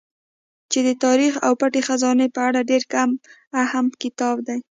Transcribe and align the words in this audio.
چې 0.71 0.79
د 0.87 0.89
تاريڅ 1.03 1.33
او 1.45 1.53
پټې 1.61 1.81
خزانې 1.87 2.27
په 2.35 2.41
اړه 2.47 2.59
ډېر 2.69 2.81
اهم 3.63 3.85
کتاب 4.01 4.35
دی 4.47 4.59